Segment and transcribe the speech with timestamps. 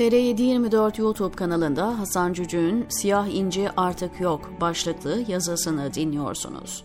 [0.00, 6.84] TR724 YouTube kanalında Hasan Cücü'nün Siyah İnci Artık Yok başlıklı yazısını dinliyorsunuz.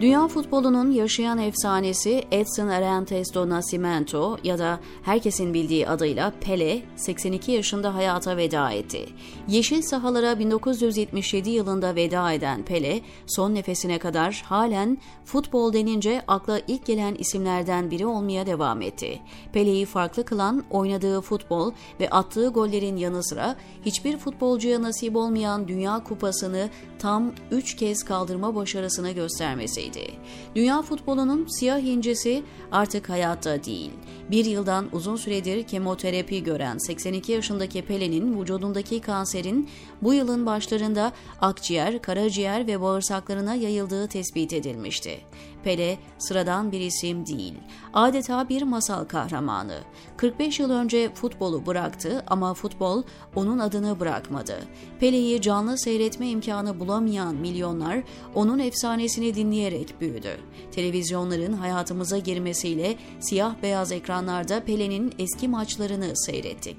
[0.00, 7.52] Dünya futbolunun yaşayan efsanesi Edson Arantes do Nascimento ya da herkesin bildiği adıyla Pele 82
[7.52, 9.06] yaşında hayata veda etti.
[9.48, 16.86] Yeşil sahalara 1977 yılında veda eden Pele son nefesine kadar halen futbol denince akla ilk
[16.86, 19.20] gelen isimlerden biri olmaya devam etti.
[19.52, 26.04] Pele'yi farklı kılan oynadığı futbol ve attığı gollerin yanı sıra hiçbir futbolcuya nasip olmayan Dünya
[26.04, 30.18] Kupası'nı tam 3 kez kaldırma başarısını göstermesiydi seviyesindeydi.
[30.54, 32.42] Dünya futbolunun siyah incisi
[32.72, 33.90] artık hayatta değil.
[34.30, 39.68] Bir yıldan uzun süredir kemoterapi gören 82 yaşındaki Pele'nin vücudundaki kanserin
[40.02, 45.20] bu yılın başlarında akciğer, karaciğer ve bağırsaklarına yayıldığı tespit edilmişti.
[45.68, 47.54] Pele sıradan bir isim değil.
[47.92, 49.78] Adeta bir masal kahramanı.
[50.16, 53.02] 45 yıl önce futbolu bıraktı ama futbol
[53.36, 54.58] onun adını bırakmadı.
[55.00, 58.02] Pele'yi canlı seyretme imkanı bulamayan milyonlar
[58.34, 60.36] onun efsanesini dinleyerek büyüdü.
[60.72, 66.76] Televizyonların hayatımıza girmesiyle siyah beyaz ekranlarda Pele'nin eski maçlarını seyrettik.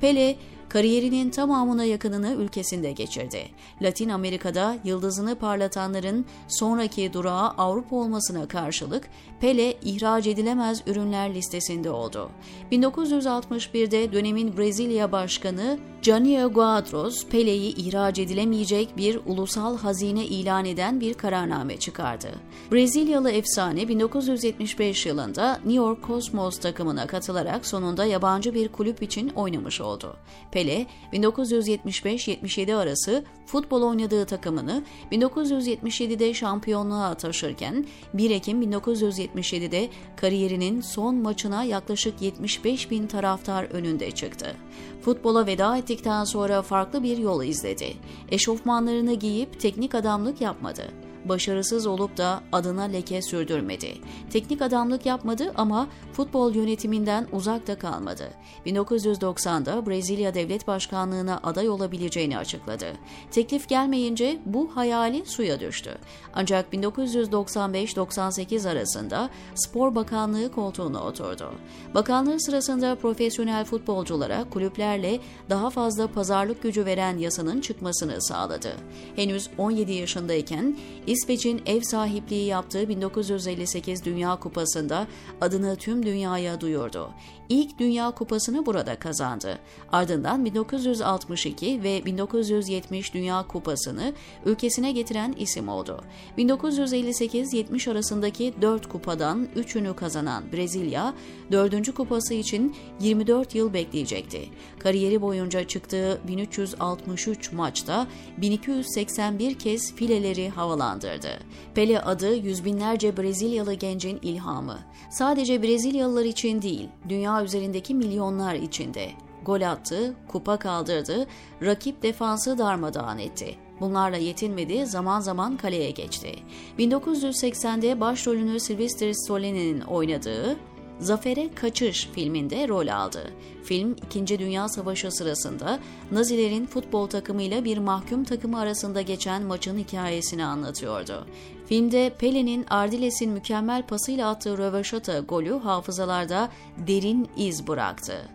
[0.00, 0.36] Pele
[0.68, 3.48] kariyerinin tamamına yakınını ülkesinde geçirdi.
[3.82, 9.08] Latin Amerika'da yıldızını parlatanların sonraki durağı Avrupa olmasına karşılık
[9.40, 12.30] Pele ihraç edilemez ürünler listesinde oldu.
[12.72, 21.14] 1961'de dönemin Brezilya Başkanı Jânio Quadros, Pele'yi ihraç edilemeyecek bir ulusal hazine ilan eden bir
[21.14, 22.28] kararname çıkardı.
[22.72, 29.80] Brezilyalı efsane 1975 yılında New York Cosmos takımına katılarak sonunda yabancı bir kulüp için oynamış
[29.80, 30.16] oldu.
[30.52, 34.82] Pele, 1975-77 arası futbol oynadığı takımını
[35.12, 44.56] 1977'de şampiyonluğa taşırken 1 Ekim 1977'de kariyerinin son maçına yaklaşık 75 bin taraftar önünde çıktı.
[45.02, 47.92] Futbola veda ettikten sonra farklı bir yol izledi.
[48.30, 50.82] Eşofmanlarını giyip teknik adamlık yapmadı
[51.24, 53.94] başarısız olup da adına leke sürdürmedi.
[54.30, 58.30] Teknik adamlık yapmadı ama futbol yönetiminden uzakta kalmadı.
[58.66, 62.86] 1990'da Brezilya Devlet Başkanlığına aday olabileceğini açıkladı.
[63.30, 65.98] Teklif gelmeyince bu hayali suya düştü.
[66.34, 71.52] Ancak 1995-98 arasında Spor Bakanlığı koltuğuna oturdu.
[71.94, 78.72] Bakanlığı sırasında profesyonel futbolculara kulüplerle daha fazla pazarlık gücü veren yasanın çıkmasını sağladı.
[79.16, 80.76] Henüz 17 yaşındayken
[81.08, 85.06] İsveç'in ev sahipliği yaptığı 1958 Dünya Kupası'nda
[85.40, 87.10] adını tüm dünyaya duyurdu.
[87.48, 89.58] İlk Dünya Kupası'nı burada kazandı.
[89.92, 94.12] Ardından 1962 ve 1970 Dünya Kupası'nı
[94.46, 96.04] ülkesine getiren isim oldu.
[96.38, 101.14] 1958-70 arasındaki 4 kupadan 3'ünü kazanan Brezilya,
[101.52, 101.94] 4.
[101.94, 104.48] kupası için 24 yıl bekleyecekti.
[104.78, 108.06] Kariyeri boyunca çıktığı 1363 maçta
[108.38, 110.50] 1281 kez fileleri
[110.98, 111.38] havalandırdı.
[111.74, 114.78] Pele adı yüz binlerce Brezilyalı gencin ilhamı.
[115.10, 119.10] Sadece Brezilyalılar için değil, dünya üzerindeki milyonlar içinde.
[119.44, 121.26] Gol attı, kupa kaldırdı,
[121.62, 123.54] rakip defansı darmadağın etti.
[123.80, 126.34] Bunlarla yetinmedi, zaman zaman kaleye geçti.
[126.78, 130.56] 1980'de başrolünü Sylvester Stallone'nin oynadığı
[131.00, 133.30] Zafere Kaçış filminde rol aldı.
[133.64, 134.38] Film 2.
[134.38, 135.78] Dünya Savaşı sırasında
[136.12, 141.26] Nazilerin futbol takımıyla bir mahkum takımı arasında geçen maçın hikayesini anlatıyordu.
[141.66, 146.48] Filmde Pele'nin Ardiles'in mükemmel pasıyla attığı röveşata golü hafızalarda
[146.86, 148.28] derin iz bıraktı.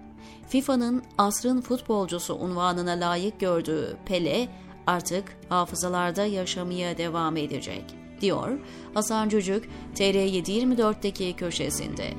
[0.47, 4.47] FIFA'nın asrın futbolcusu unvanına layık gördüğü Pele
[4.88, 7.84] artık hafızalarda yaşamaya devam edecek,
[8.22, 8.59] diyor
[8.94, 12.13] Hasan Cücük TR724'deki köşesinde.